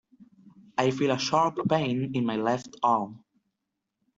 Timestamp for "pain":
1.69-2.13